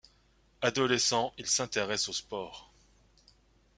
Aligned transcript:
Adolescent, 0.63 1.31
il 1.37 1.45
s'intéresse 1.45 2.09
au 2.09 2.13
sport. 2.13 2.73